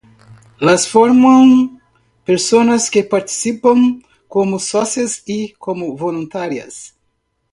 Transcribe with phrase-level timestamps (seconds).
[0.59, 1.79] Las forman
[2.25, 6.95] personas que participan como socias y como voluntarias.